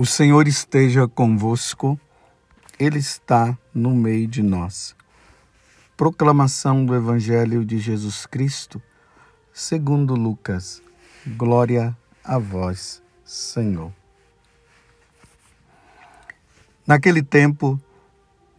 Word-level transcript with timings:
O 0.00 0.06
Senhor 0.06 0.46
esteja 0.46 1.08
convosco, 1.08 1.98
Ele 2.78 3.00
está 3.00 3.58
no 3.74 3.96
meio 3.96 4.28
de 4.28 4.44
nós. 4.44 4.94
Proclamação 5.96 6.86
do 6.86 6.94
Evangelho 6.94 7.64
de 7.64 7.80
Jesus 7.80 8.24
Cristo, 8.24 8.80
segundo 9.52 10.14
Lucas. 10.14 10.80
Glória 11.26 11.98
a 12.22 12.38
vós, 12.38 13.02
Senhor. 13.24 13.92
Naquele 16.86 17.20
tempo, 17.20 17.76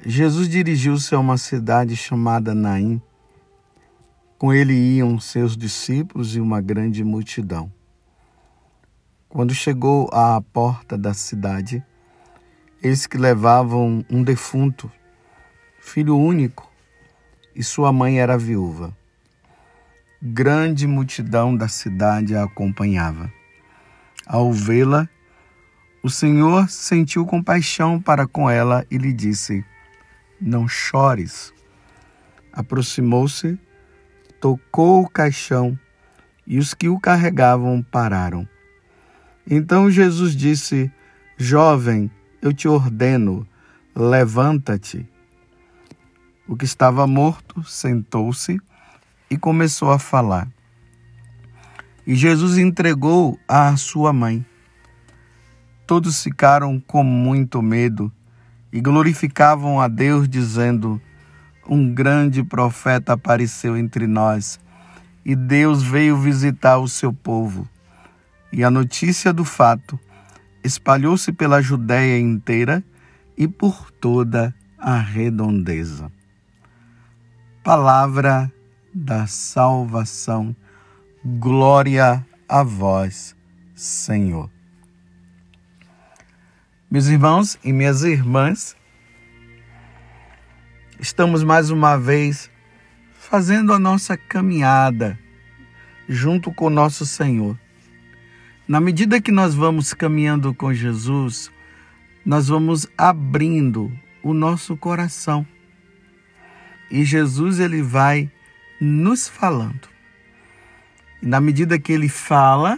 Jesus 0.06 0.50
dirigiu-se 0.50 1.16
a 1.16 1.20
uma 1.20 1.38
cidade 1.38 1.96
chamada 1.96 2.54
Naim. 2.54 3.02
Com 4.38 4.54
ele 4.54 4.74
iam 4.74 5.18
seus 5.22 5.56
discípulos 5.56 6.36
e 6.36 6.42
uma 6.42 6.60
grande 6.60 7.02
multidão. 7.02 7.72
Quando 9.30 9.54
chegou 9.54 10.10
à 10.12 10.42
porta 10.42 10.98
da 10.98 11.14
cidade, 11.14 11.86
eis 12.82 13.06
que 13.06 13.16
levavam 13.16 14.04
um 14.10 14.24
defunto, 14.24 14.92
filho 15.80 16.18
único, 16.18 16.68
e 17.56 17.64
sua 17.64 17.94
mãe 17.94 18.20
era 18.20 18.40
viúva. 18.40 18.92
Grande 20.20 20.88
multidão 20.88 21.56
da 21.56 21.68
cidade 21.68 22.36
a 22.36 22.44
acompanhava. 22.44 23.32
Ao 24.26 24.52
vê-la, 24.52 25.08
o 26.02 26.10
Senhor 26.10 26.68
sentiu 26.68 27.24
compaixão 27.24 28.02
para 28.02 28.26
com 28.26 28.50
ela 28.50 28.84
e 28.90 28.98
lhe 28.98 29.14
disse: 29.14 29.64
Não 30.42 30.68
chores. 30.68 31.54
Aproximou-se, 32.52 33.60
tocou 34.42 35.04
o 35.04 35.10
caixão 35.10 35.78
e 36.48 36.58
os 36.58 36.74
que 36.74 36.90
o 36.90 37.00
carregavam 37.00 37.84
pararam. 37.84 38.48
Então 39.50 39.90
Jesus 39.90 40.36
disse: 40.36 40.92
Jovem, 41.36 42.12
eu 42.40 42.54
te 42.54 42.68
ordeno, 42.68 43.48
levanta-te. 43.96 45.10
O 46.48 46.56
que 46.56 46.66
estava 46.66 47.08
morto 47.08 47.64
sentou-se 47.64 48.60
e 49.28 49.38
começou 49.38 49.92
a 49.92 49.98
falar. 49.98 50.48
E 52.06 52.14
Jesus 52.14 52.60
entregou 52.60 53.40
a 53.48 53.76
sua 53.76 54.14
mãe. 54.14 54.46
Todos 55.88 56.22
ficaram 56.22 56.80
com 56.80 57.04
muito 57.04 57.60
medo 57.60 58.12
e 58.72 58.80
glorificavam 58.80 59.82
a 59.82 59.88
Deus, 59.88 60.30
dizendo: 60.30 61.02
Um 61.68 61.92
grande 61.92 62.44
profeta 62.44 63.14
apareceu 63.14 63.76
entre 63.76 64.06
nós, 64.06 64.60
e 65.26 65.36
Deus 65.36 65.82
veio 65.82 66.16
visitar 66.18 66.78
o 66.78 66.88
seu 66.88 67.12
povo. 67.12 67.68
E 68.52 68.64
a 68.64 68.72
notícia 68.72 69.32
do 69.32 69.46
fato 69.46 70.00
espalhou-se 70.64 71.32
pela 71.32 71.62
Judéia 71.62 72.20
inteira 72.20 72.84
e 73.38 73.48
por 73.48 73.92
toda 73.92 74.54
a 74.78 74.98
redondeza. 74.98 76.12
Palavra 77.64 78.52
da 78.94 79.28
salvação, 79.28 80.56
glória 81.24 82.26
a 82.48 82.64
vós, 82.64 83.36
Senhor. 83.76 84.50
Meus 86.90 87.06
irmãos 87.06 87.60
e 87.64 87.72
minhas 87.72 88.04
irmãs, 88.04 88.76
estamos 91.00 91.44
mais 91.44 91.70
uma 91.70 91.98
vez 91.98 92.50
fazendo 93.14 93.74
a 93.74 93.78
nossa 93.78 94.18
caminhada 94.18 95.20
junto 96.08 96.52
com 96.52 96.68
nosso 96.68 97.06
Senhor 97.06 97.56
na 98.70 98.80
medida 98.80 99.20
que 99.20 99.32
nós 99.32 99.56
vamos 99.56 99.96
caminhando 99.96 100.54
com 100.54 100.72
Jesus, 100.72 101.52
nós 102.24 102.50
vamos 102.50 102.88
abrindo 102.96 103.92
o 104.22 104.32
nosso 104.32 104.78
coração. 104.78 105.44
E 106.92 107.04
Jesus 107.04 107.60
ele 107.60 107.82
vai 107.82 108.32
nos 108.80 109.28
falando. 109.28 109.90
E 111.20 111.26
na 111.26 111.42
medida 111.42 111.80
que 111.80 111.92
ele 111.92 112.08
fala, 112.08 112.78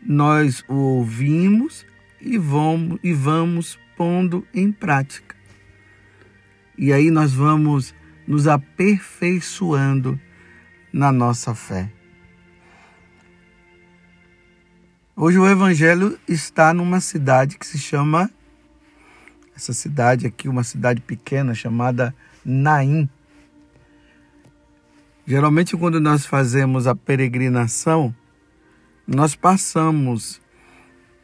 nós 0.00 0.64
o 0.68 0.74
ouvimos 0.74 1.84
e 2.20 2.38
vamos, 2.38 3.00
e 3.02 3.12
vamos 3.12 3.76
pondo 3.96 4.46
em 4.54 4.70
prática. 4.70 5.34
E 6.78 6.92
aí 6.92 7.10
nós 7.10 7.32
vamos 7.32 7.92
nos 8.28 8.46
aperfeiçoando 8.46 10.20
na 10.92 11.10
nossa 11.10 11.52
fé. 11.52 11.90
Hoje 15.16 15.38
o 15.38 15.46
evangelho 15.46 16.18
está 16.26 16.74
numa 16.74 17.00
cidade 17.00 17.56
que 17.56 17.64
se 17.64 17.78
chama 17.78 18.28
essa 19.54 19.72
cidade 19.72 20.26
aqui, 20.26 20.48
uma 20.48 20.64
cidade 20.64 21.00
pequena 21.00 21.54
chamada 21.54 22.12
Naim. 22.44 23.08
Geralmente 25.24 25.76
quando 25.76 26.00
nós 26.00 26.26
fazemos 26.26 26.88
a 26.88 26.96
peregrinação, 26.96 28.12
nós 29.06 29.36
passamos 29.36 30.40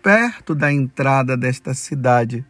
perto 0.00 0.55
da 0.55 0.73
entrada 0.73 1.37
desta 1.37 1.75
cidade. 1.75 2.47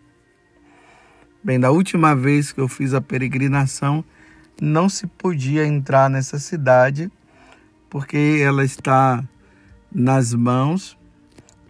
Bem, 1.43 1.59
da 1.59 1.71
última 1.71 2.15
vez 2.15 2.53
que 2.53 2.61
eu 2.61 2.69
fiz 2.69 2.93
a 2.93 3.01
peregrinação, 3.01 4.05
não 4.61 4.91
se 4.91 5.07
podia 5.07 5.67
entrar 5.67 6.11
nessa 6.11 6.39
cidade 6.39 7.11
porque 7.89 8.43
ela 8.45 8.63
está 8.63 9.25
nas 9.91 10.35
mãos 10.35 11.00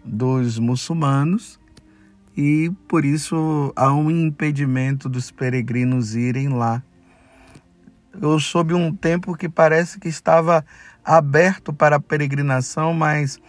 dos 0.03 0.57
muçulmanos 0.57 1.59
e 2.35 2.71
por 2.87 3.03
isso 3.03 3.73
há 3.75 3.93
um 3.93 4.09
impedimento 4.09 5.09
dos 5.09 5.31
peregrinos 5.31 6.15
irem 6.15 6.49
lá. 6.49 6.81
Eu 8.19 8.39
soube 8.39 8.73
um 8.73 8.93
tempo 8.93 9.35
que 9.35 9.47
parece 9.47 9.99
que 9.99 10.07
estava 10.07 10.65
aberto 11.03 11.73
para 11.73 11.99
peregrinação, 11.99 12.93
mas 12.93 13.39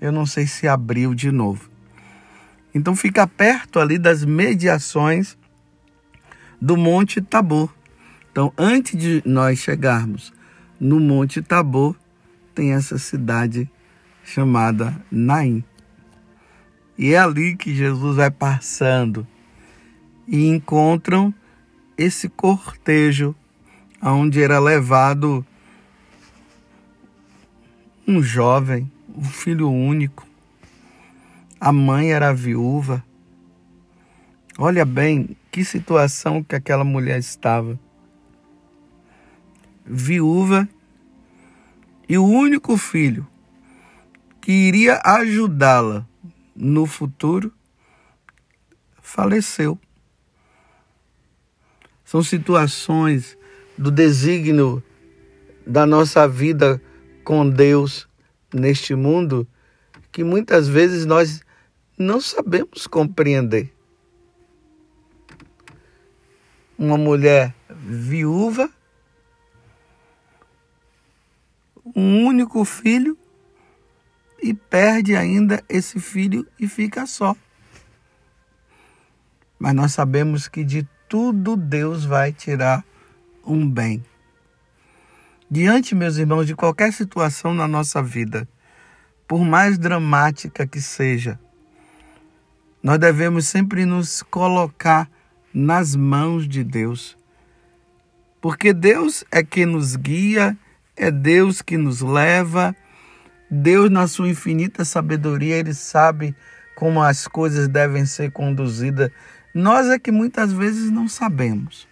eu 0.00 0.12
não 0.12 0.26
sei 0.26 0.46
se 0.46 0.66
abriu 0.68 1.14
de 1.14 1.30
novo. 1.30 1.70
Então 2.74 2.94
fica 2.94 3.26
perto 3.26 3.80
ali 3.80 3.98
das 3.98 4.24
mediações 4.24 5.36
do 6.60 6.76
Monte 6.76 7.20
Tabor. 7.20 7.72
Então, 8.30 8.52
antes 8.56 8.96
de 8.96 9.22
nós 9.24 9.58
chegarmos 9.58 10.32
no 10.78 11.00
Monte 11.00 11.42
Tabor, 11.42 11.96
tem 12.54 12.72
essa 12.72 12.98
cidade 12.98 13.68
chamada 14.22 14.94
Naim. 15.10 15.64
E 16.98 17.14
é 17.14 17.18
ali 17.18 17.56
que 17.56 17.72
Jesus 17.72 18.16
vai 18.16 18.28
passando 18.28 19.24
e 20.26 20.48
encontram 20.48 21.32
esse 21.96 22.28
cortejo 22.28 23.36
aonde 24.00 24.42
era 24.42 24.58
levado 24.58 25.46
um 28.06 28.20
jovem, 28.20 28.90
um 29.16 29.22
filho 29.22 29.70
único. 29.70 30.26
A 31.60 31.72
mãe 31.72 32.12
era 32.12 32.34
viúva. 32.34 33.04
Olha 34.58 34.84
bem 34.84 35.36
que 35.52 35.64
situação 35.64 36.42
que 36.42 36.56
aquela 36.56 36.82
mulher 36.82 37.20
estava. 37.20 37.78
Viúva 39.86 40.68
e 42.08 42.18
o 42.18 42.24
único 42.24 42.76
filho 42.76 43.24
que 44.40 44.50
iria 44.50 45.00
ajudá-la 45.04 46.07
no 46.58 46.86
futuro, 46.86 47.52
faleceu. 49.00 49.78
São 52.04 52.22
situações 52.22 53.38
do 53.76 53.92
desígnio 53.92 54.82
da 55.64 55.86
nossa 55.86 56.26
vida 56.26 56.82
com 57.22 57.48
Deus 57.48 58.08
neste 58.52 58.94
mundo 58.94 59.46
que 60.10 60.24
muitas 60.24 60.66
vezes 60.66 61.06
nós 61.06 61.42
não 61.96 62.20
sabemos 62.20 62.86
compreender. 62.88 63.72
Uma 66.76 66.96
mulher 66.96 67.54
viúva, 67.68 68.68
um 71.94 72.24
único 72.24 72.64
filho 72.64 73.16
e 74.42 74.54
perde 74.54 75.16
ainda 75.16 75.62
esse 75.68 76.00
filho 76.00 76.46
e 76.58 76.68
fica 76.68 77.06
só. 77.06 77.36
Mas 79.58 79.74
nós 79.74 79.92
sabemos 79.92 80.46
que 80.46 80.62
de 80.62 80.86
tudo 81.08 81.56
Deus 81.56 82.04
vai 82.04 82.32
tirar 82.32 82.84
um 83.44 83.68
bem. 83.68 84.04
Diante, 85.50 85.94
meus 85.94 86.16
irmãos, 86.18 86.46
de 86.46 86.54
qualquer 86.54 86.92
situação 86.92 87.54
na 87.54 87.66
nossa 87.66 88.02
vida, 88.02 88.46
por 89.26 89.44
mais 89.44 89.78
dramática 89.78 90.66
que 90.66 90.80
seja, 90.80 91.38
nós 92.82 92.98
devemos 92.98 93.46
sempre 93.46 93.84
nos 93.84 94.22
colocar 94.22 95.10
nas 95.52 95.96
mãos 95.96 96.46
de 96.46 96.62
Deus. 96.62 97.16
Porque 98.40 98.72
Deus 98.72 99.24
é 99.32 99.42
que 99.42 99.66
nos 99.66 99.96
guia, 99.96 100.56
é 100.94 101.10
Deus 101.10 101.60
que 101.60 101.76
nos 101.76 102.00
leva 102.00 102.76
Deus, 103.50 103.90
na 103.90 104.06
sua 104.06 104.28
infinita 104.28 104.84
sabedoria, 104.84 105.56
Ele 105.56 105.72
sabe 105.72 106.34
como 106.74 107.02
as 107.02 107.26
coisas 107.26 107.66
devem 107.66 108.04
ser 108.04 108.30
conduzidas. 108.30 109.10
Nós 109.54 109.88
é 109.88 109.98
que 109.98 110.12
muitas 110.12 110.52
vezes 110.52 110.90
não 110.90 111.08
sabemos. 111.08 111.88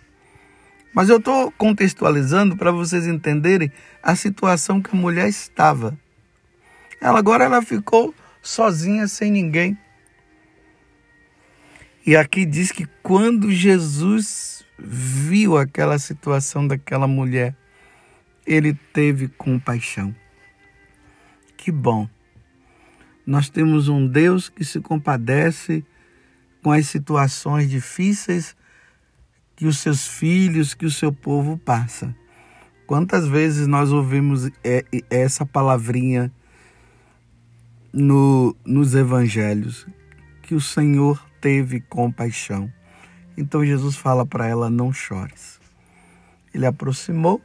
Mas 0.95 1.09
eu 1.09 1.17
estou 1.19 1.51
contextualizando 1.53 2.57
para 2.57 2.71
vocês 2.71 3.07
entenderem 3.07 3.71
a 4.03 4.15
situação 4.15 4.81
que 4.81 4.95
a 4.95 4.99
mulher 4.99 5.29
estava. 5.29 5.99
Ela 7.01 7.19
agora 7.19 7.45
ela 7.45 7.61
ficou 7.61 8.15
sozinha, 8.41 9.09
sem 9.09 9.31
ninguém. 9.31 9.77
E 12.07 12.17
aqui 12.17 12.45
diz 12.45 12.71
que 12.71 12.87
quando 13.03 13.51
Jesus 13.51 14.65
viu 14.79 15.59
aquela 15.59 15.99
situação 15.99 16.67
daquela 16.67 17.07
mulher, 17.07 17.57
ele 18.47 18.73
teve 18.93 19.29
compaixão. 19.29 20.15
Que 21.67 21.73
bom. 21.73 22.09
Nós 23.27 23.49
temos 23.49 23.89
um 23.89 24.07
Deus 24.07 24.49
que 24.49 24.65
se 24.65 24.81
compadece 24.81 25.85
com 26.63 26.71
as 26.71 26.87
situações 26.87 27.69
difíceis 27.69 28.57
que 29.57 29.67
os 29.67 29.81
seus 29.81 30.07
filhos, 30.07 30.75
que 30.75 30.87
o 30.87 30.91
seu 30.93 31.13
povo 31.13 31.59
passa. 31.59 32.15
Quantas 32.87 33.27
vezes 33.27 33.67
nós 33.67 33.91
ouvimos 33.91 34.49
essa 35.11 35.45
palavrinha 35.45 36.31
no, 37.93 38.55
nos 38.65 38.95
evangelhos? 38.95 39.89
Que 40.43 40.55
o 40.55 40.61
Senhor 40.61 41.21
teve 41.41 41.81
compaixão. 41.81 42.73
Então 43.37 43.67
Jesus 43.67 43.97
fala 43.97 44.25
para 44.25 44.47
ela: 44.47 44.71
não 44.71 44.93
chores. 44.93 45.59
Ele 46.55 46.65
aproximou 46.65 47.43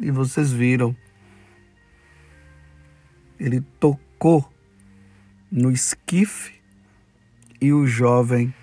e 0.00 0.10
vocês 0.10 0.50
viram. 0.50 0.96
Ele 3.38 3.60
tocou 3.78 4.52
no 5.50 5.70
esquife 5.70 6.54
e 7.60 7.72
o 7.72 7.86
jovem 7.86 8.54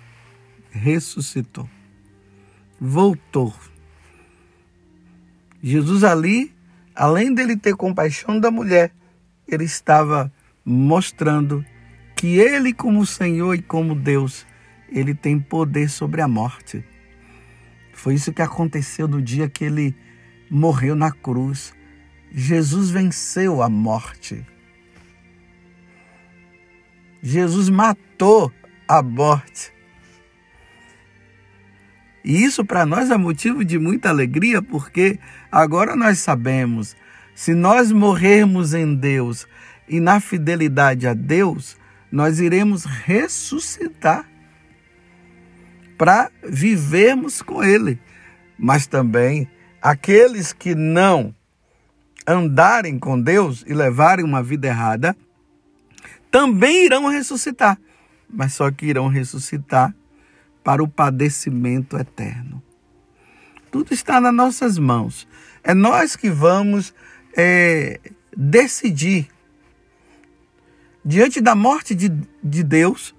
ressuscitou. 0.70 1.68
Voltou. 2.80 3.54
Jesus 5.62 6.02
ali, 6.02 6.52
além 6.94 7.32
dele 7.32 7.56
ter 7.56 7.76
compaixão 7.76 8.40
da 8.40 8.50
mulher, 8.50 8.92
ele 9.46 9.64
estava 9.64 10.32
mostrando 10.64 11.64
que 12.16 12.38
ele, 12.38 12.72
como 12.72 13.04
Senhor 13.06 13.54
e 13.54 13.62
como 13.62 13.94
Deus, 13.94 14.46
ele 14.88 15.14
tem 15.14 15.38
poder 15.38 15.88
sobre 15.88 16.20
a 16.20 16.28
morte. 16.28 16.84
Foi 17.92 18.14
isso 18.14 18.32
que 18.32 18.42
aconteceu 18.42 19.06
no 19.06 19.22
dia 19.22 19.48
que 19.48 19.64
ele 19.64 19.94
morreu 20.50 20.94
na 20.94 21.10
cruz. 21.10 21.74
Jesus 22.30 22.90
venceu 22.90 23.62
a 23.62 23.68
morte. 23.68 24.44
Jesus 27.22 27.70
matou 27.70 28.52
a 28.88 29.00
morte. 29.00 29.72
E 32.24 32.42
isso 32.44 32.64
para 32.64 32.84
nós 32.84 33.10
é 33.10 33.16
motivo 33.16 33.64
de 33.64 33.78
muita 33.78 34.08
alegria, 34.08 34.60
porque 34.60 35.18
agora 35.50 35.94
nós 35.96 36.18
sabemos, 36.18 36.96
se 37.34 37.54
nós 37.54 37.90
morrermos 37.92 38.74
em 38.74 38.94
Deus 38.94 39.46
e 39.88 40.00
na 40.00 40.20
fidelidade 40.20 41.06
a 41.06 41.14
Deus, 41.14 41.76
nós 42.10 42.40
iremos 42.40 42.84
ressuscitar 42.84 44.28
para 45.96 46.30
vivermos 46.42 47.40
com 47.40 47.62
Ele. 47.62 47.98
Mas 48.58 48.86
também 48.86 49.48
aqueles 49.80 50.52
que 50.52 50.74
não 50.74 51.34
andarem 52.26 52.98
com 52.98 53.20
Deus 53.20 53.64
e 53.66 53.74
levarem 53.74 54.24
uma 54.24 54.42
vida 54.42 54.68
errada, 54.68 55.16
também 56.32 56.86
irão 56.86 57.06
ressuscitar, 57.08 57.78
mas 58.28 58.54
só 58.54 58.70
que 58.70 58.86
irão 58.86 59.06
ressuscitar 59.06 59.94
para 60.64 60.82
o 60.82 60.88
padecimento 60.88 61.96
eterno. 61.98 62.62
Tudo 63.70 63.92
está 63.92 64.18
nas 64.18 64.34
nossas 64.34 64.78
mãos. 64.78 65.28
É 65.62 65.74
nós 65.74 66.16
que 66.16 66.30
vamos 66.30 66.94
é, 67.36 68.00
decidir. 68.36 69.28
Diante 71.04 71.40
da 71.40 71.54
morte 71.54 71.94
de, 71.94 72.08
de 72.42 72.62
Deus, 72.62 73.14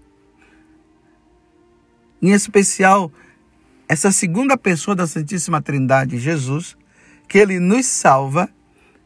em 2.21 2.31
especial 2.31 3.11
essa 3.87 4.11
segunda 4.11 4.57
pessoa 4.57 4.95
da 4.95 5.05
Santíssima 5.05 5.61
Trindade, 5.61 6.17
Jesus, 6.17 6.75
que 7.27 7.37
ele 7.37 7.59
nos 7.59 7.85
salva 7.85 8.49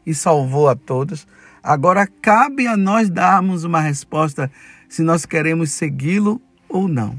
e 0.06 0.14
salvou 0.14 0.68
a 0.68 0.76
todos. 0.76 1.26
Agora 1.68 2.06
cabe 2.06 2.66
a 2.66 2.78
nós 2.78 3.10
darmos 3.10 3.62
uma 3.62 3.78
resposta 3.78 4.50
se 4.88 5.02
nós 5.02 5.26
queremos 5.26 5.70
segui-lo 5.70 6.40
ou 6.66 6.88
não. 6.88 7.14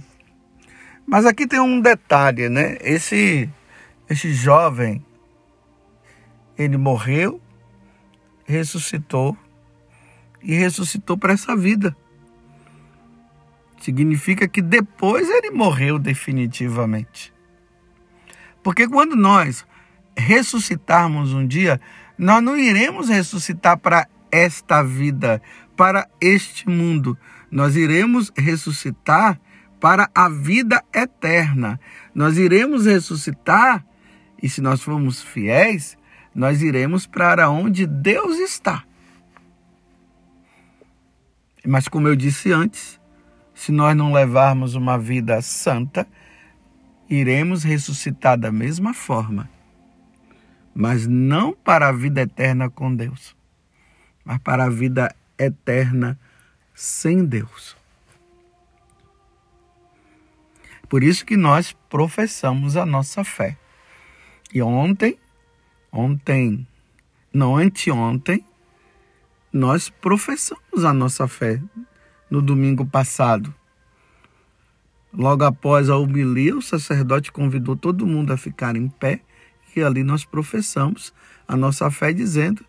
Mas 1.05 1.23
aqui 1.27 1.45
tem 1.45 1.59
um 1.59 1.79
detalhe, 1.79 2.49
né? 2.49 2.75
Esse 2.81 3.47
esse 4.09 4.33
jovem 4.33 5.05
ele 6.57 6.77
morreu, 6.77 7.39
ressuscitou 8.43 9.37
e 10.41 10.55
ressuscitou 10.55 11.15
para 11.15 11.33
essa 11.33 11.55
vida. 11.55 11.95
Significa 13.79 14.47
que 14.47 14.63
depois 14.63 15.29
ele 15.29 15.51
morreu 15.51 15.99
definitivamente. 15.99 17.31
Porque 18.63 18.87
quando 18.87 19.15
nós 19.15 19.63
ressuscitarmos 20.17 21.33
um 21.33 21.45
dia, 21.45 21.79
nós 22.17 22.41
não 22.41 22.57
iremos 22.57 23.09
ressuscitar 23.09 23.77
para 23.77 24.07
esta 24.31 24.81
vida, 24.83 25.41
para 25.75 26.07
este 26.19 26.69
mundo. 26.69 27.17
Nós 27.49 27.75
iremos 27.75 28.31
ressuscitar 28.37 29.39
para 29.79 30.09
a 30.13 30.29
vida 30.29 30.83
eterna. 30.93 31.79
Nós 32.13 32.37
iremos 32.37 32.85
ressuscitar, 32.85 33.85
e 34.41 34.49
se 34.49 34.61
nós 34.61 34.81
formos 34.81 35.21
fiéis, 35.21 35.97
nós 36.33 36.61
iremos 36.61 37.07
para 37.07 37.49
onde 37.49 37.85
Deus 37.85 38.37
está. 38.39 38.83
Mas, 41.65 41.87
como 41.87 42.07
eu 42.07 42.15
disse 42.15 42.51
antes, 42.51 42.99
se 43.53 43.71
nós 43.71 43.95
não 43.95 44.13
levarmos 44.13 44.75
uma 44.75 44.97
vida 44.97 45.41
santa, 45.41 46.07
iremos 47.09 47.63
ressuscitar 47.63 48.37
da 48.37 48.51
mesma 48.51 48.93
forma, 48.93 49.49
mas 50.73 51.07
não 51.07 51.53
para 51.53 51.89
a 51.89 51.91
vida 51.91 52.21
eterna 52.21 52.69
com 52.69 52.95
Deus, 52.95 53.35
mas 54.29 54.37
para 54.37 54.65
a 54.65 54.69
vida 54.69 55.15
eterna 55.39 56.15
sem 56.75 57.25
Deus. 57.25 57.75
Por 60.87 61.01
isso 61.01 61.25
que 61.25 61.35
nós 61.35 61.75
professamos 61.89 62.77
a 62.77 62.85
nossa 62.85 63.23
fé. 63.23 63.57
E 64.53 64.61
ontem, 64.61 65.17
ontem, 65.91 66.67
não 67.33 67.57
anteontem, 67.57 68.45
nós 69.51 69.89
professamos 69.89 70.85
a 70.85 70.93
nossa 70.93 71.27
fé 71.27 71.59
no 72.29 72.39
domingo 72.39 72.85
passado. 72.85 73.51
Logo 75.11 75.43
após 75.43 75.89
a 75.89 75.97
homilia, 75.97 76.55
o 76.55 76.61
sacerdote 76.61 77.31
convidou 77.31 77.75
todo 77.75 78.05
mundo 78.05 78.31
a 78.31 78.37
ficar 78.37 78.75
em 78.75 78.89
pé 78.89 79.21
e 79.75 79.81
ali 79.81 80.03
nós 80.03 80.23
professamos 80.23 81.11
a 81.47 81.57
nossa 81.57 81.89
fé 81.89 82.13
dizendo 82.13 82.63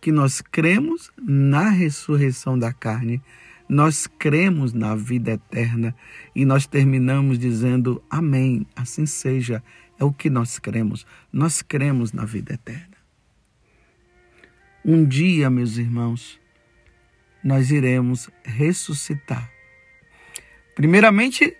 que 0.00 0.12
nós 0.12 0.40
cremos 0.40 1.10
na 1.16 1.68
ressurreição 1.68 2.58
da 2.58 2.72
carne, 2.72 3.22
nós 3.68 4.06
cremos 4.06 4.72
na 4.72 4.94
vida 4.94 5.32
eterna 5.32 5.94
e 6.34 6.44
nós 6.44 6.66
terminamos 6.66 7.38
dizendo 7.38 8.02
amém, 8.08 8.66
assim 8.74 9.04
seja, 9.04 9.62
é 9.98 10.04
o 10.04 10.12
que 10.12 10.30
nós 10.30 10.58
cremos, 10.58 11.06
nós 11.32 11.60
cremos 11.60 12.12
na 12.12 12.24
vida 12.24 12.54
eterna. 12.54 12.96
Um 14.84 15.04
dia, 15.04 15.50
meus 15.50 15.76
irmãos, 15.76 16.40
nós 17.42 17.70
iremos 17.70 18.30
ressuscitar. 18.44 19.50
Primeiramente, 20.74 21.56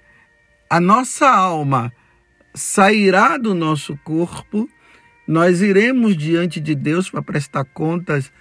a 0.70 0.80
nossa 0.80 1.28
alma 1.28 1.92
sairá 2.54 3.36
do 3.36 3.54
nosso 3.54 3.96
corpo, 3.98 4.68
nós 5.28 5.60
iremos 5.60 6.16
diante 6.16 6.58
de 6.58 6.74
Deus 6.74 7.10
para 7.10 7.20
prestar 7.20 7.64
contas, 7.66 8.32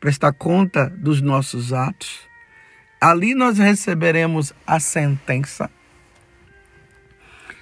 prestar 0.00 0.32
conta 0.32 0.88
dos 0.88 1.20
nossos 1.20 1.74
atos. 1.74 2.20
Ali 2.98 3.34
nós 3.34 3.58
receberemos 3.58 4.54
a 4.66 4.80
sentença, 4.80 5.70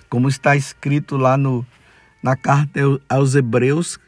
como 0.09 0.29
está 0.29 0.55
escrito 0.55 1.17
lá 1.17 1.37
no, 1.37 1.67
na 2.23 2.37
carta 2.37 2.81
aos 3.09 3.35
Hebreus, 3.35 3.99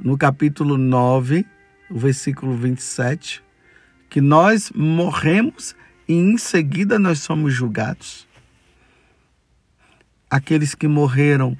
no 0.00 0.18
capítulo 0.18 0.76
9, 0.76 1.46
o 1.88 1.98
versículo 1.98 2.56
27, 2.56 3.42
que 4.10 4.20
nós 4.20 4.72
morremos 4.74 5.76
e 6.08 6.14
em 6.14 6.36
seguida 6.36 6.98
nós 6.98 7.20
somos 7.20 7.54
julgados 7.54 8.28
aqueles 10.30 10.74
que 10.74 10.86
morreram 10.86 11.56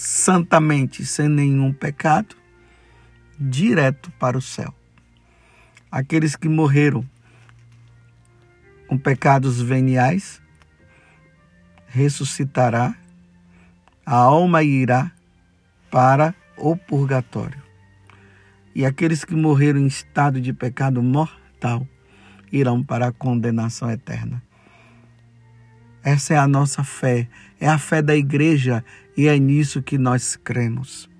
santamente, 0.00 1.04
sem 1.04 1.28
nenhum 1.28 1.72
pecado, 1.72 2.36
direto 3.36 4.12
para 4.12 4.38
o 4.38 4.40
céu. 4.40 4.72
Aqueles 5.90 6.36
que 6.36 6.48
morreram 6.48 7.04
com 8.86 8.96
pecados 8.96 9.60
veniais, 9.60 10.40
ressuscitará, 11.88 12.94
a 14.06 14.14
alma 14.14 14.62
irá 14.62 15.10
para 15.90 16.32
o 16.56 16.76
purgatório. 16.76 17.60
E 18.76 18.86
aqueles 18.86 19.24
que 19.24 19.34
morreram 19.34 19.80
em 19.80 19.88
estado 19.88 20.40
de 20.40 20.52
pecado 20.52 21.02
mortal 21.02 21.84
irão 22.52 22.84
para 22.84 23.08
a 23.08 23.12
condenação 23.12 23.90
eterna. 23.90 24.40
Essa 26.04 26.34
é 26.34 26.36
a 26.36 26.46
nossa 26.46 26.84
fé, 26.84 27.28
é 27.60 27.66
a 27.66 27.78
fé 27.78 28.00
da 28.00 28.14
igreja 28.14 28.84
e 29.18 29.26
é 29.26 29.36
nisso 29.36 29.82
que 29.82 29.98
nós 29.98 30.36
cremos. 30.36 31.10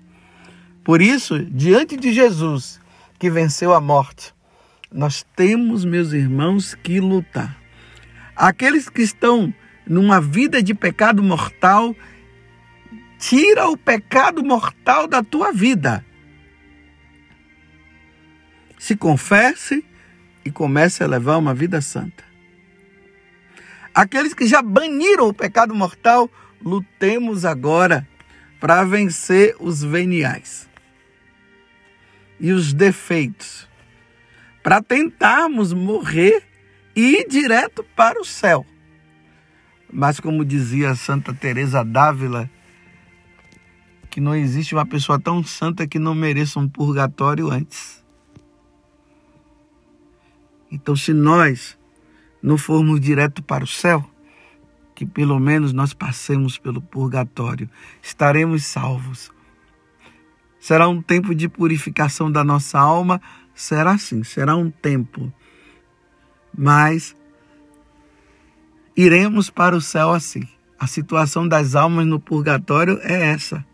Por 0.85 1.01
isso, 1.01 1.43
diante 1.43 1.97
de 1.97 2.13
Jesus, 2.13 2.79
que 3.19 3.29
venceu 3.29 3.73
a 3.73 3.81
morte, 3.81 4.33
nós 4.89 5.25
temos, 5.35 5.83
meus 5.83 6.13
irmãos, 6.13 6.73
que 6.75 7.01
lutar. 7.01 7.61
Aqueles 8.33 8.87
que 8.87 9.01
estão 9.01 9.53
numa 9.85 10.21
vida 10.21 10.63
de 10.63 10.73
pecado 10.73 11.21
mortal, 11.21 11.93
tira 13.17 13.67
o 13.67 13.75
pecado 13.75 14.45
mortal 14.45 15.05
da 15.05 15.21
tua 15.21 15.51
vida. 15.51 16.05
Se 18.77 18.95
confesse 18.95 19.83
e 20.45 20.49
comece 20.49 21.03
a 21.03 21.07
levar 21.07 21.35
uma 21.35 21.53
vida 21.53 21.81
santa. 21.81 22.23
Aqueles 23.93 24.33
que 24.33 24.47
já 24.47 24.61
baniram 24.61 25.27
o 25.27 25.33
pecado 25.33 25.75
mortal, 25.75 26.31
lutemos 26.61 27.45
agora 27.45 28.07
para 28.59 28.83
vencer 28.83 29.55
os 29.59 29.83
veniais 29.83 30.69
e 32.39 32.51
os 32.51 32.73
defeitos, 32.73 33.67
para 34.63 34.81
tentarmos 34.81 35.73
morrer 35.73 36.43
e 36.95 37.19
ir 37.19 37.27
direto 37.27 37.83
para 37.95 38.19
o 38.19 38.25
céu. 38.25 38.65
Mas 39.91 40.19
como 40.19 40.45
dizia 40.45 40.95
Santa 40.95 41.33
Teresa 41.33 41.83
d'Ávila, 41.83 42.49
que 44.09 44.19
não 44.19 44.35
existe 44.35 44.73
uma 44.73 44.85
pessoa 44.85 45.19
tão 45.19 45.43
santa 45.43 45.87
que 45.87 45.99
não 45.99 46.15
mereça 46.15 46.59
um 46.59 46.67
purgatório 46.67 47.49
antes. 47.49 48.03
Então, 50.71 50.95
se 50.95 51.13
nós 51.13 51.77
não 52.41 52.57
formos 52.57 52.99
direto 52.99 53.41
para 53.41 53.63
o 53.63 53.67
céu, 53.67 54.09
que 54.99 55.05
pelo 55.05 55.39
menos 55.39 55.71
nós 55.71 55.93
passemos 55.93 56.57
pelo 56.57 56.81
purgatório, 56.81 57.69
estaremos 58.01 58.65
salvos. 58.65 59.31
Será 60.59 60.89
um 60.89 61.01
tempo 61.01 61.33
de 61.33 61.47
purificação 61.47 62.29
da 62.29 62.43
nossa 62.43 62.77
alma? 62.77 63.21
Será 63.55 63.97
sim, 63.97 64.25
será 64.25 64.57
um 64.57 64.69
tempo. 64.69 65.31
Mas 66.53 67.15
iremos 68.93 69.49
para 69.49 69.73
o 69.73 69.79
céu 69.79 70.11
assim. 70.11 70.45
A 70.77 70.85
situação 70.85 71.47
das 71.47 71.75
almas 71.75 72.05
no 72.05 72.19
purgatório 72.19 72.99
é 73.01 73.27
essa. 73.27 73.65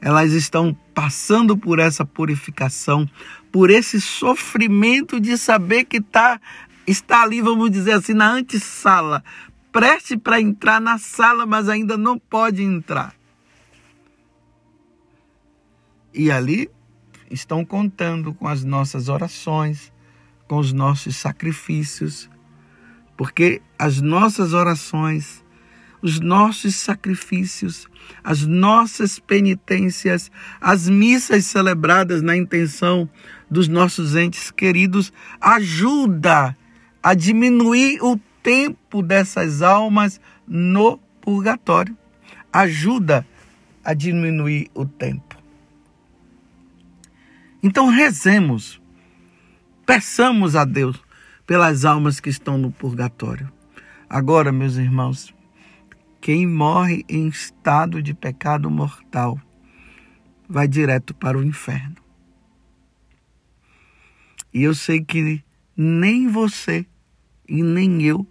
Elas 0.00 0.32
estão 0.32 0.74
passando 0.94 1.58
por 1.58 1.78
essa 1.78 2.06
purificação, 2.06 3.06
por 3.52 3.68
esse 3.68 4.00
sofrimento 4.00 5.20
de 5.20 5.36
saber 5.36 5.84
que 5.84 6.00
tá, 6.00 6.40
está 6.86 7.22
ali, 7.22 7.42
vamos 7.42 7.70
dizer 7.70 7.92
assim, 7.92 8.14
na 8.14 8.30
antessala, 8.30 9.22
preste 9.78 10.16
para 10.16 10.40
entrar 10.40 10.80
na 10.80 10.98
sala, 10.98 11.46
mas 11.46 11.68
ainda 11.68 11.96
não 11.96 12.18
pode 12.18 12.64
entrar. 12.64 13.14
E 16.12 16.32
ali 16.32 16.68
estão 17.30 17.64
contando 17.64 18.34
com 18.34 18.48
as 18.48 18.64
nossas 18.64 19.08
orações, 19.08 19.92
com 20.48 20.56
os 20.56 20.72
nossos 20.72 21.14
sacrifícios, 21.14 22.28
porque 23.16 23.62
as 23.78 24.00
nossas 24.00 24.52
orações, 24.52 25.44
os 26.02 26.18
nossos 26.18 26.74
sacrifícios, 26.74 27.86
as 28.24 28.44
nossas 28.44 29.20
penitências, 29.20 30.28
as 30.60 30.88
missas 30.88 31.44
celebradas 31.44 32.20
na 32.20 32.36
intenção 32.36 33.08
dos 33.48 33.68
nossos 33.68 34.16
entes 34.16 34.50
queridos 34.50 35.12
ajuda 35.40 36.56
a 37.00 37.14
diminuir 37.14 38.02
o 38.02 38.18
tempo 38.48 39.02
dessas 39.02 39.60
almas 39.60 40.18
no 40.46 40.96
purgatório. 41.20 41.94
Ajuda 42.50 43.26
a 43.84 43.92
diminuir 43.92 44.70
o 44.72 44.86
tempo. 44.86 45.36
Então 47.62 47.88
rezemos, 47.88 48.80
peçamos 49.84 50.56
a 50.56 50.64
Deus 50.64 50.98
pelas 51.46 51.84
almas 51.84 52.20
que 52.20 52.30
estão 52.30 52.56
no 52.56 52.72
purgatório. 52.72 53.52
Agora, 54.08 54.50
meus 54.50 54.76
irmãos, 54.76 55.34
quem 56.18 56.46
morre 56.46 57.04
em 57.06 57.28
estado 57.28 58.02
de 58.02 58.14
pecado 58.14 58.70
mortal 58.70 59.38
vai 60.48 60.66
direto 60.66 61.14
para 61.14 61.36
o 61.36 61.44
inferno. 61.44 61.96
E 64.54 64.62
eu 64.62 64.74
sei 64.74 65.04
que 65.04 65.44
nem 65.76 66.28
você 66.28 66.86
e 67.46 67.62
nem 67.62 68.02
eu 68.04 68.26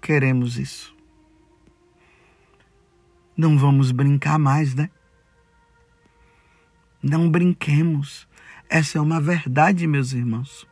queremos 0.00 0.58
isso. 0.58 0.94
Não 3.36 3.56
vamos 3.56 3.92
brincar 3.92 4.38
mais, 4.38 4.74
né? 4.74 4.90
Não 7.02 7.30
brinquemos. 7.30 8.28
Essa 8.68 8.98
é 8.98 9.00
uma 9.00 9.20
verdade, 9.20 9.86
meus 9.86 10.12
irmãos. 10.12 10.66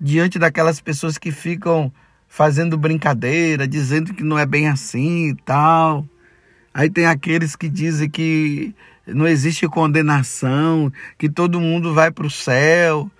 Diante 0.00 0.38
daquelas 0.38 0.80
pessoas 0.80 1.16
que 1.16 1.32
ficam 1.32 1.92
fazendo 2.28 2.76
brincadeira, 2.76 3.66
dizendo 3.66 4.12
que 4.12 4.22
não 4.22 4.38
é 4.38 4.44
bem 4.44 4.68
assim 4.68 5.30
e 5.30 5.34
tal. 5.34 6.06
Aí 6.74 6.90
tem 6.90 7.06
aqueles 7.06 7.54
que 7.54 7.68
dizem 7.68 8.10
que 8.10 8.74
não 9.06 9.26
existe 9.26 9.68
condenação, 9.68 10.92
que 11.16 11.28
todo 11.28 11.60
mundo 11.60 11.94
vai 11.94 12.10
para 12.10 12.26
o 12.26 12.30
céu. 12.30 13.10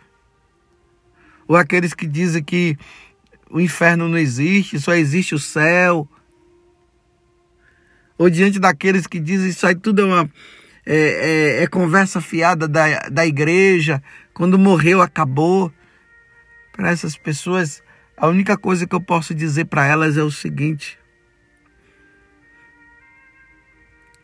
Ou 1.47 1.57
aqueles 1.57 1.95
que 1.95 2.07
dizem 2.07 2.43
que 2.43 2.77
o 3.55 3.61
inferno 3.61 4.09
não 4.09 4.19
existe, 4.19 4.81
só 4.81 4.95
existe 4.95 5.33
o 5.33 5.39
céu. 5.39 6.09
Ou 8.19 8.29
diante 8.29 8.59
daqueles 8.59 9.07
que 9.07 9.21
dizem 9.21 9.51
isso 9.51 9.65
aí 9.65 9.77
tudo 9.77 10.03
é 10.03 10.05
uma 10.05 10.31
é, 10.85 11.61
é, 11.61 11.63
é 11.63 11.67
conversa 11.69 12.21
fiada 12.21 12.67
da, 12.67 13.09
da 13.09 13.25
igreja, 13.25 14.03
quando 14.33 14.59
morreu 14.59 15.01
acabou. 15.01 15.73
Para 16.73 16.91
essas 16.91 17.17
pessoas, 17.17 17.81
a 18.17 18.27
única 18.27 18.59
coisa 18.59 18.89
que 18.89 18.95
eu 18.97 19.01
posso 19.01 19.33
dizer 19.33 19.67
para 19.67 19.87
elas 19.87 20.19
é 20.19 20.23
o 20.25 20.33
seguinte: 20.33 20.99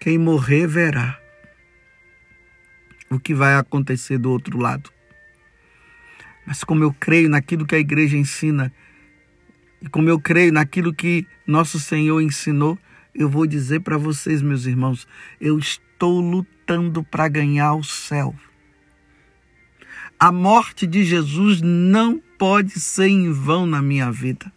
quem 0.00 0.18
morrer 0.18 0.66
verá 0.66 1.20
o 3.08 3.20
que 3.20 3.32
vai 3.32 3.54
acontecer 3.54 4.18
do 4.18 4.32
outro 4.32 4.58
lado. 4.58 4.90
Mas 6.44 6.64
como 6.64 6.82
eu 6.82 6.92
creio 6.92 7.28
naquilo 7.28 7.64
que 7.64 7.76
a 7.76 7.78
igreja 7.78 8.16
ensina, 8.16 8.72
e 9.82 9.88
como 9.88 10.08
eu 10.08 10.20
creio 10.20 10.52
naquilo 10.52 10.92
que 10.92 11.26
nosso 11.46 11.78
Senhor 11.80 12.20
ensinou, 12.20 12.78
eu 13.14 13.28
vou 13.28 13.46
dizer 13.46 13.80
para 13.80 13.96
vocês, 13.96 14.42
meus 14.42 14.66
irmãos, 14.66 15.06
eu 15.40 15.58
estou 15.58 16.20
lutando 16.20 17.02
para 17.02 17.28
ganhar 17.28 17.74
o 17.74 17.82
céu. 17.82 18.34
A 20.18 20.30
morte 20.30 20.86
de 20.86 21.02
Jesus 21.02 21.60
não 21.62 22.20
pode 22.38 22.78
ser 22.78 23.08
em 23.08 23.32
vão 23.32 23.66
na 23.66 23.80
minha 23.80 24.12
vida. 24.12 24.52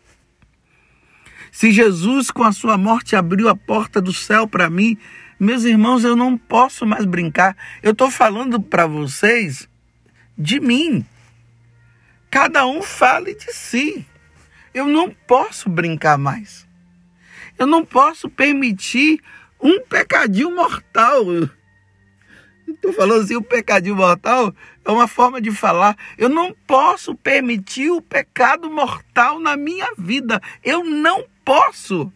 Se 1.52 1.72
Jesus, 1.72 2.32
com 2.32 2.44
a 2.44 2.52
sua 2.52 2.78
morte, 2.78 3.16
abriu 3.16 3.48
a 3.48 3.56
porta 3.56 4.02
do 4.02 4.12
céu 4.12 4.48
para 4.48 4.70
mim, 4.70 4.98
meus 5.40 5.64
irmãos, 5.64 6.04
eu 6.04 6.16
não 6.16 6.38
posso 6.38 6.86
mais 6.86 7.06
brincar. 7.06 7.56
Eu 7.82 7.92
estou 7.92 8.10
falando 8.10 8.62
para 8.62 8.88
vocês 8.88 9.68
de 10.38 10.60
mim. 10.60 11.06
Cada 12.30 12.66
um 12.66 12.82
fale 12.82 13.36
de 13.36 13.54
si. 13.54 14.06
Eu 14.74 14.88
não 14.88 15.12
posso 15.12 15.70
brincar 15.70 16.18
mais. 16.18 16.68
Eu 17.58 17.68
não 17.68 17.86
posso 17.86 18.30
permitir 18.30 19.22
um 19.62 19.82
pecadinho 19.82 20.54
mortal. 20.54 21.24
Estou 22.68 22.92
falando 22.94 23.24
assim, 23.24 23.36
o 23.36 23.42
pecadinho 23.42 23.96
mortal 23.96 24.54
é 24.84 24.92
uma 24.92 25.08
forma 25.08 25.40
de 25.40 25.52
falar. 25.52 25.96
Eu 26.18 26.28
não 26.28 26.54
posso 26.68 27.16
permitir 27.16 27.92
o 27.92 28.02
pecado 28.02 28.70
mortal 28.70 29.40
na 29.40 29.56
minha 29.56 29.94
vida. 29.98 30.42
Eu 30.64 30.84
não 30.84 31.26
posso. 31.46 32.12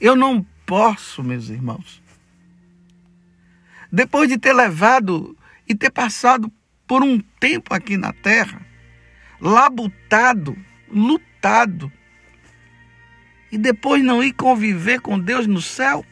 Eu 0.00 0.14
não 0.14 0.46
posso, 0.66 1.22
meus 1.22 1.48
irmãos. 1.48 2.02
Depois 3.90 4.28
de 4.28 4.38
ter 4.38 4.52
levado 4.52 5.36
e 5.66 5.74
ter 5.74 5.90
passado 5.90 6.52
por 6.86 7.02
um 7.02 7.18
tempo 7.40 7.72
aqui 7.72 7.96
na 7.96 8.12
terra, 8.12 8.60
labutado, 9.40 10.56
lutado, 10.88 11.33
e 13.50 13.58
depois 13.58 14.02
não 14.02 14.22
ir 14.22 14.32
conviver 14.32 15.00
com 15.00 15.18
Deus 15.18 15.46
no 15.46 15.60
céu? 15.60 16.04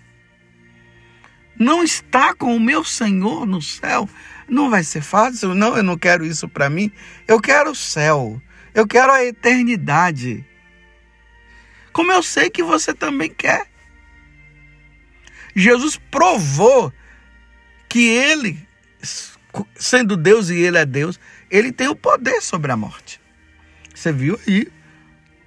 Não 1.59 1.83
está 1.83 2.35
com 2.35 2.57
o 2.57 2.61
meu 2.61 2.85
Senhor 2.85 3.47
no 3.47 3.61
céu? 3.61 4.09
Não 4.49 4.71
vai 4.71 4.85
ser 4.85 5.03
fácil? 5.03 5.55
Não, 5.55 5.77
eu 5.77 5.83
não 5.83 5.97
quero 5.97 6.25
isso 6.25 6.49
para 6.49 6.69
mim. 6.69 6.91
Eu 7.27 7.41
quero 7.41 7.71
o 7.71 7.75
céu. 7.75 8.41
Eu 8.75 8.87
quero 8.87 9.13
a 9.13 9.25
eternidade. 9.25 10.45
Como 11.93 12.11
eu 12.13 12.23
sei 12.23 12.49
que 12.49 12.63
você 12.63 12.95
também 12.95 13.29
quer. 13.29 13.67
Jesus 15.55 16.01
provou 16.11 16.93
que 17.89 18.09
ele, 18.09 18.59
sendo 19.75 20.17
Deus 20.17 20.49
e 20.49 20.57
ele 20.57 20.79
é 20.79 20.87
Deus, 20.87 21.21
ele 21.51 21.71
tem 21.71 21.89
o 21.89 21.97
poder 21.97 22.41
sobre 22.41 22.73
a 22.73 22.77
morte. 22.77 23.21
Você 23.95 24.11
viu 24.11 24.41
aí 24.47 24.73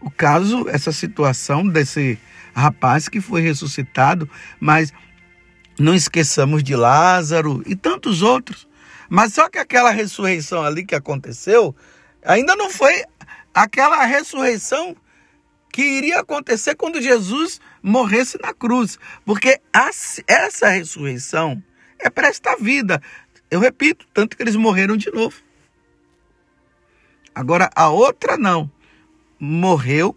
o 0.05 0.11
caso, 0.11 0.69
essa 0.69 0.91
situação 0.91 1.67
desse 1.67 2.19
rapaz 2.53 3.09
que 3.09 3.19
foi 3.19 3.41
ressuscitado, 3.41 4.29
mas 4.59 4.93
não 5.79 5.95
esqueçamos 5.95 6.63
de 6.63 6.75
Lázaro 6.75 7.63
e 7.65 7.75
tantos 7.75 8.21
outros. 8.21 8.67
Mas 9.09 9.33
só 9.33 9.49
que 9.49 9.57
aquela 9.57 9.89
ressurreição 9.89 10.63
ali 10.63 10.85
que 10.85 10.93
aconteceu 10.93 11.75
ainda 12.23 12.55
não 12.55 12.69
foi 12.69 13.03
aquela 13.51 14.05
ressurreição 14.05 14.95
que 15.73 15.81
iria 15.81 16.19
acontecer 16.19 16.75
quando 16.75 17.01
Jesus 17.01 17.59
morresse 17.81 18.37
na 18.39 18.53
cruz. 18.53 18.99
Porque 19.25 19.59
essa 20.27 20.69
ressurreição 20.69 21.61
é 21.97 22.11
para 22.11 22.27
esta 22.27 22.55
vida. 22.57 23.01
Eu 23.49 23.59
repito, 23.59 24.05
tanto 24.13 24.37
que 24.37 24.43
eles 24.43 24.55
morreram 24.55 24.95
de 24.95 25.11
novo. 25.11 25.35
Agora 27.33 27.71
a 27.75 27.89
outra 27.89 28.37
não. 28.37 28.71
Morreu, 29.39 30.15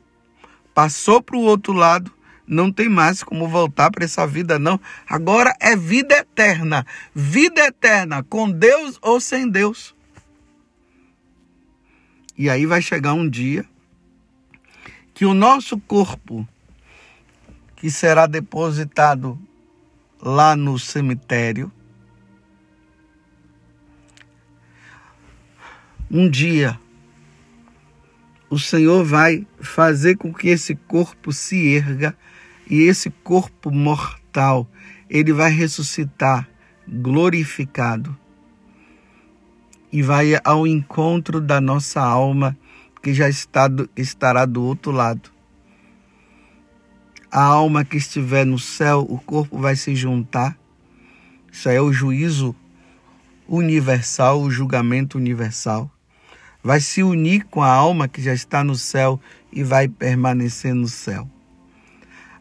passou 0.75 1.23
para 1.23 1.37
o 1.37 1.43
outro 1.43 1.73
lado, 1.73 2.13
não 2.47 2.73
tem 2.73 2.89
mais 2.89 3.23
como 3.23 3.47
voltar 3.47 3.91
para 3.91 4.05
essa 4.05 4.27
vida, 4.27 4.59
não. 4.59 4.81
Agora 5.07 5.55
é 5.61 5.77
vida 5.77 6.15
eterna. 6.15 6.87
Vida 7.15 7.67
eterna, 7.67 8.23
com 8.23 8.51
Deus 8.51 8.99
ou 9.03 9.21
sem 9.21 9.49
Deus. 9.49 9.95
E 12.37 12.49
aí 12.49 12.65
vai 12.65 12.81
chegar 12.81 13.13
um 13.13 13.29
dia 13.29 13.67
que 15.13 15.27
o 15.27 15.35
nosso 15.35 15.79
corpo, 15.81 16.47
que 17.77 17.91
será 17.91 18.27
depositado 18.27 19.39
lá 20.23 20.55
no 20.55 20.79
cemitério, 20.79 21.73
um 26.11 26.31
dia 26.31 26.79
o 28.50 28.59
Senhor 28.59 29.05
vai 29.05 29.47
fazer 29.61 30.17
com 30.17 30.33
que 30.33 30.49
esse 30.49 30.75
corpo 30.75 31.33
se 31.33 31.75
erga 31.75 32.17
e 32.69 32.83
esse 32.83 33.11
corpo 33.11 33.71
mortal, 33.71 34.69
ele 35.09 35.33
vai 35.33 35.50
ressuscitar 35.50 36.49
glorificado 36.87 38.17
e 39.93 40.02
vai 40.02 40.33
ao 40.45 40.67
encontro 40.67 41.40
da 41.40 41.61
nossa 41.61 42.00
alma 42.00 42.57
que 43.02 43.12
já 43.12 43.28
está 43.28 43.69
estará 43.97 44.45
do 44.45 44.62
outro 44.62 44.93
lado. 44.93 45.31
A 47.31 47.43
alma 47.43 47.85
que 47.85 47.97
estiver 47.97 48.45
no 48.45 48.59
céu, 48.59 49.07
o 49.09 49.19
corpo 49.19 49.59
vai 49.59 49.76
se 49.76 49.95
juntar. 49.95 50.59
Isso 51.52 51.69
é 51.69 51.81
o 51.81 51.93
juízo 51.93 52.57
universal, 53.47 54.40
o 54.40 54.50
julgamento 54.50 55.19
universal. 55.19 55.90
Vai 56.62 56.81
se 56.81 57.03
unir 57.03 57.45
com 57.45 57.62
a 57.62 57.73
alma 57.73 58.09
que 58.09 58.21
já 58.21 58.35
está 58.35 58.65
no 58.65 58.75
céu 58.75 59.21
e 59.53 59.62
vai 59.62 59.88
permanecer 59.88 60.75
no 60.75 60.88
céu. 60.88 61.29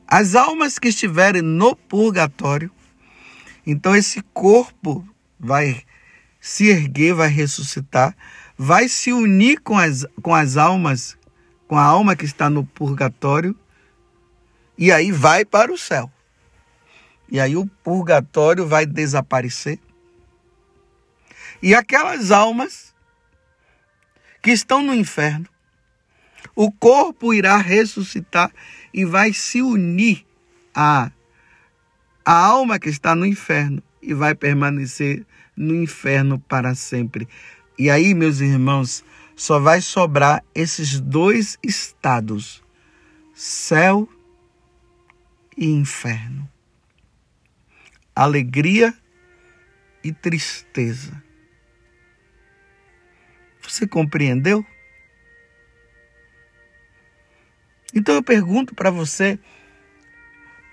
As 0.07 0.35
almas 0.35 0.79
que 0.79 0.87
estiverem 0.87 1.41
no 1.41 1.75
purgatório, 1.75 2.71
então 3.65 3.95
esse 3.95 4.21
corpo 4.33 5.07
vai 5.39 5.83
se 6.39 6.69
erguer, 6.69 7.13
vai 7.13 7.27
ressuscitar, 7.27 8.15
vai 8.57 8.87
se 8.87 9.11
unir 9.11 9.59
com 9.59 9.77
as, 9.77 10.05
com 10.21 10.33
as 10.33 10.55
almas, 10.57 11.17
com 11.67 11.77
a 11.77 11.83
alma 11.83 12.15
que 12.15 12.25
está 12.25 12.49
no 12.49 12.65
purgatório, 12.65 13.55
e 14.77 14.91
aí 14.91 15.11
vai 15.11 15.43
para 15.43 15.71
o 15.71 15.77
céu. 15.77 16.09
E 17.29 17.39
aí 17.39 17.57
o 17.57 17.67
purgatório 17.83 18.65
vai 18.65 18.85
desaparecer. 18.85 19.79
E 21.61 21.75
aquelas 21.75 22.31
almas 22.31 22.86
que 24.47 24.51
estão 24.53 24.81
no 24.81 24.95
inferno, 24.95 25.45
o 26.55 26.71
corpo 26.71 27.33
irá 27.33 27.57
ressuscitar 27.57 28.49
e 28.93 29.03
vai 29.03 29.33
se 29.33 29.61
unir 29.61 30.25
à, 30.73 31.11
à 32.23 32.33
alma 32.45 32.79
que 32.79 32.87
está 32.87 33.13
no 33.13 33.25
inferno 33.25 33.83
e 34.01 34.13
vai 34.13 34.33
permanecer 34.33 35.25
no 35.53 35.75
inferno 35.75 36.39
para 36.39 36.75
sempre. 36.75 37.27
E 37.77 37.89
aí, 37.89 38.13
meus 38.13 38.39
irmãos, 38.39 39.03
só 39.35 39.59
vai 39.59 39.81
sobrar 39.81 40.41
esses 40.55 40.97
dois 40.97 41.59
estados: 41.61 42.63
céu 43.35 44.07
e 45.57 45.65
inferno. 45.67 46.49
Alegria 48.15 48.93
e 50.01 50.13
tristeza. 50.13 51.26
Você 53.67 53.85
compreendeu? 53.85 54.65
Então 57.93 58.15
eu 58.15 58.23
pergunto 58.23 58.73
para 58.73 58.89
você: 58.89 59.37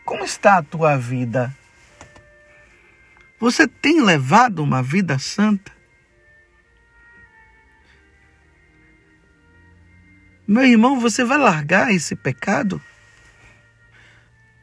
como 0.05 0.25
está 0.25 0.59
a 0.59 0.63
tua 0.63 0.97
vida? 0.97 1.55
Você 3.41 3.67
tem 3.67 4.01
levado 4.01 4.63
uma 4.63 4.83
vida 4.83 5.19
santa? 5.19 5.73
Meu 10.47 10.65
irmão, 10.65 11.01
você 11.01 11.25
vai 11.25 11.39
largar 11.39 11.93
esse 11.93 12.15
pecado? 12.15 12.81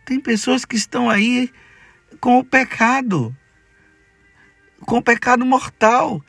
Tem 0.06 0.20
pessoas 0.20 0.64
que 0.64 0.76
estão 0.76 1.10
aí 1.10 1.52
com 2.20 2.38
o 2.38 2.46
pecado, 2.46 3.36
com 4.82 4.98
o 4.98 5.02
pecado 5.02 5.46
mortal. 5.46 6.24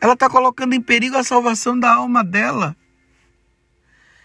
Ela 0.00 0.14
está 0.14 0.30
colocando 0.30 0.74
em 0.74 0.80
perigo 0.80 1.16
a 1.16 1.24
salvação 1.24 1.78
da 1.78 1.94
alma 1.94 2.24
dela. 2.24 2.76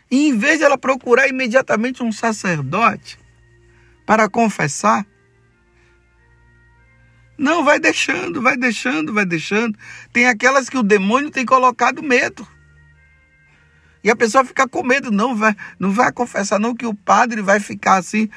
E 0.09 0.29
em 0.29 0.37
vez 0.37 0.59
de 0.59 0.63
ela 0.63 0.77
procurar 0.77 1.27
imediatamente 1.27 2.01
um 2.01 2.11
sacerdote 2.11 3.19
para 4.05 4.29
confessar, 4.29 5.05
não, 7.37 7.63
vai 7.65 7.79
deixando, 7.79 8.41
vai 8.41 8.55
deixando, 8.55 9.13
vai 9.13 9.25
deixando. 9.25 9.77
Tem 10.13 10.25
aquelas 10.27 10.69
que 10.69 10.77
o 10.77 10.83
demônio 10.83 11.29
tem 11.29 11.45
colocado 11.45 12.01
medo. 12.01 12.47
E 14.03 14.09
a 14.09 14.15
pessoa 14.15 14.45
fica 14.45 14.67
com 14.67 14.83
medo, 14.83 15.11
não 15.11 15.35
vai, 15.35 15.55
não 15.79 15.91
vai 15.91 16.11
confessar 16.11 16.59
não 16.59 16.75
que 16.75 16.85
o 16.85 16.93
padre 16.93 17.41
vai 17.41 17.59
ficar 17.59 17.97
assim. 17.97 18.29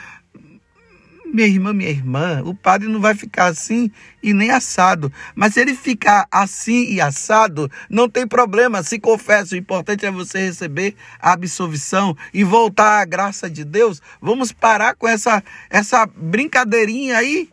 Minha 1.32 1.46
irmã, 1.46 1.72
minha 1.72 1.90
irmã, 1.90 2.42
o 2.44 2.54
padre 2.54 2.88
não 2.88 3.00
vai 3.00 3.14
ficar 3.14 3.46
assim 3.46 3.90
e 4.22 4.32
nem 4.32 4.50
assado. 4.50 5.12
Mas 5.34 5.54
se 5.54 5.60
ele 5.60 5.74
ficar 5.74 6.26
assim 6.30 6.92
e 6.92 7.00
assado, 7.00 7.70
não 7.88 8.08
tem 8.08 8.26
problema, 8.26 8.82
se 8.82 8.98
confessa. 8.98 9.54
O 9.54 9.58
importante 9.58 10.06
é 10.06 10.10
você 10.10 10.38
receber 10.38 10.94
a 11.20 11.32
absolvição 11.32 12.16
e 12.32 12.42
voltar 12.42 13.00
à 13.00 13.04
graça 13.04 13.48
de 13.48 13.64
Deus. 13.64 14.00
Vamos 14.20 14.52
parar 14.52 14.94
com 14.94 15.06
essa, 15.06 15.42
essa 15.68 16.06
brincadeirinha 16.06 17.18
aí. 17.18 17.50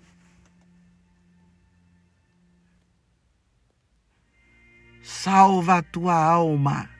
Salva 5.03 5.77
a 5.77 5.81
tua 5.81 6.15
alma 6.15 6.95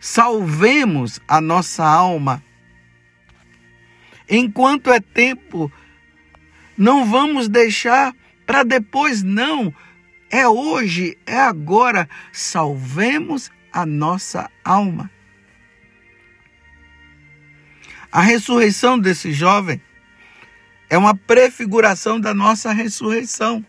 salvemos 0.00 1.20
a 1.28 1.40
nossa 1.40 1.84
alma. 1.84 2.42
Enquanto 4.30 4.92
é 4.92 5.00
tempo, 5.00 5.70
não 6.78 7.04
vamos 7.04 7.48
deixar 7.48 8.14
para 8.46 8.62
depois, 8.62 9.24
não. 9.24 9.74
É 10.30 10.46
hoje, 10.46 11.18
é 11.26 11.36
agora. 11.36 12.08
Salvemos 12.32 13.50
a 13.72 13.84
nossa 13.84 14.48
alma. 14.64 15.10
A 18.12 18.20
ressurreição 18.20 18.98
desse 18.98 19.32
jovem 19.32 19.80
é 20.88 20.96
uma 20.96 21.14
prefiguração 21.14 22.20
da 22.20 22.32
nossa 22.32 22.72
ressurreição. 22.72 23.64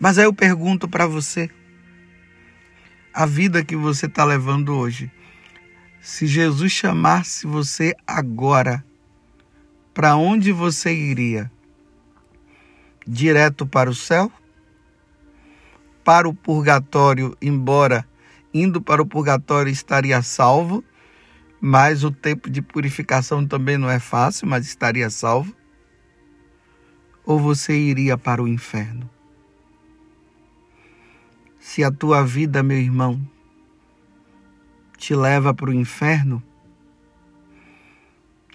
Mas 0.00 0.18
aí 0.18 0.24
eu 0.24 0.32
pergunto 0.32 0.88
para 0.88 1.06
você: 1.06 1.50
a 3.12 3.26
vida 3.26 3.64
que 3.64 3.76
você 3.76 4.06
está 4.06 4.24
levando 4.24 4.74
hoje. 4.74 5.10
Se 6.00 6.26
Jesus 6.26 6.72
chamasse 6.72 7.46
você 7.46 7.94
agora, 8.06 8.84
para 9.92 10.16
onde 10.16 10.52
você 10.52 10.94
iria? 10.94 11.50
Direto 13.06 13.66
para 13.66 13.90
o 13.90 13.94
céu? 13.94 14.30
Para 16.04 16.28
o 16.28 16.34
purgatório, 16.34 17.36
embora 17.42 18.06
indo 18.52 18.80
para 18.80 19.02
o 19.02 19.06
purgatório 19.06 19.70
estaria 19.70 20.22
salvo, 20.22 20.82
mas 21.60 22.04
o 22.04 22.10
tempo 22.10 22.48
de 22.48 22.62
purificação 22.62 23.46
também 23.46 23.76
não 23.76 23.90
é 23.90 23.98
fácil, 23.98 24.46
mas 24.46 24.66
estaria 24.66 25.10
salvo? 25.10 25.54
Ou 27.24 27.38
você 27.38 27.76
iria 27.76 28.16
para 28.16 28.42
o 28.42 28.48
inferno? 28.48 29.08
Se 31.58 31.84
a 31.84 31.90
tua 31.90 32.24
vida, 32.24 32.62
meu 32.62 32.78
irmão, 32.78 33.20
te 35.08 35.14
leva 35.14 35.54
para 35.54 35.70
o 35.70 35.72
inferno, 35.72 36.42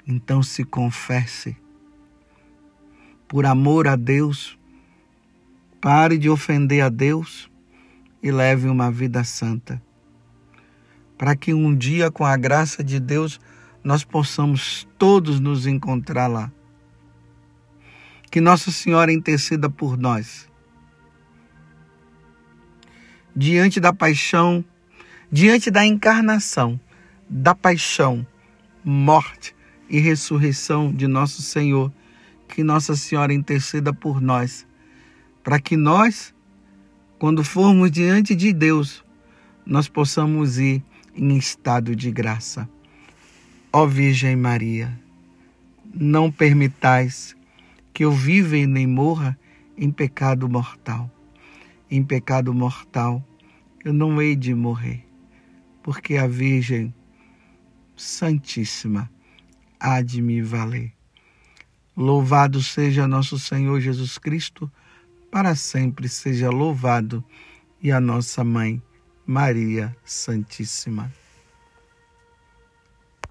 então 0.05 0.43
se 0.43 0.63
confesse. 0.63 1.57
Por 3.27 3.43
amor 3.47 3.87
a 3.87 3.95
Deus, 3.95 4.55
pare 5.81 6.15
de 6.15 6.29
ofender 6.29 6.83
a 6.83 6.89
Deus 6.89 7.49
e 8.21 8.31
leve 8.31 8.67
uma 8.67 8.91
vida 8.91 9.23
santa. 9.23 9.81
Para 11.17 11.35
que 11.35 11.55
um 11.55 11.75
dia, 11.75 12.11
com 12.11 12.23
a 12.23 12.37
graça 12.37 12.83
de 12.83 12.99
Deus, 12.99 13.41
nós 13.83 14.03
possamos 14.03 14.87
todos 14.95 15.39
nos 15.39 15.65
encontrar 15.65 16.27
lá. 16.27 16.51
Que 18.29 18.39
Nossa 18.39 18.69
Senhora 18.69 19.11
interceda 19.11 19.71
por 19.71 19.97
nós. 19.97 20.47
Diante 23.35 23.79
da 23.79 23.91
paixão, 23.91 24.63
diante 25.33 25.71
da 25.71 25.83
encarnação, 25.83 26.79
da 27.27 27.55
paixão, 27.55 28.23
morte 28.85 29.55
e 29.89 29.99
ressurreição 29.99 30.93
de 30.93 31.07
nosso 31.07 31.41
Senhor, 31.41 31.91
que 32.47 32.63
Nossa 32.63 32.95
Senhora 32.95 33.33
interceda 33.33 33.91
por 33.91 34.21
nós, 34.21 34.67
para 35.43 35.59
que 35.59 35.75
nós, 35.75 36.35
quando 37.17 37.43
formos 37.43 37.89
diante 37.89 38.35
de 38.35 38.53
Deus, 38.53 39.03
nós 39.65 39.87
possamos 39.87 40.59
ir 40.59 40.83
em 41.15 41.35
estado 41.35 41.95
de 41.95 42.11
graça. 42.11 42.69
Ó 43.71 43.87
Virgem 43.87 44.35
Maria, 44.35 44.95
não 45.95 46.31
permitais 46.31 47.35
que 47.91 48.05
eu 48.05 48.11
viva 48.11 48.55
e 48.55 48.67
nem 48.67 48.85
morra 48.85 49.35
em 49.75 49.89
pecado 49.89 50.47
mortal. 50.47 51.09
Em 51.89 52.03
pecado 52.03 52.53
mortal 52.53 53.27
eu 53.83 53.91
não 53.91 54.21
hei 54.21 54.35
de 54.35 54.53
morrer, 54.53 55.03
porque 55.83 56.15
a 56.15 56.25
Virgem 56.25 56.93
Santíssima 57.95 59.11
há 59.79 60.01
de 60.01 60.21
me 60.21 60.41
valer. 60.41 60.93
Louvado 61.95 62.63
seja 62.63 63.07
nosso 63.07 63.37
Senhor 63.37 63.79
Jesus 63.79 64.17
Cristo, 64.17 64.71
para 65.29 65.53
sempre 65.53 66.09
seja 66.09 66.49
louvado, 66.49 67.23
e 67.81 67.91
a 67.91 67.99
nossa 67.99 68.43
Mãe, 68.43 68.81
Maria 69.27 69.95
Santíssima. 70.05 71.11